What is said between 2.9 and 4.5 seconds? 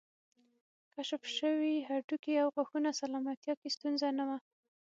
سلامتیا کې ستونزه نه وه